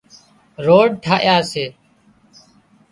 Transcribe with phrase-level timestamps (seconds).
[0.65, 1.65] روڊ ٺاهيا سي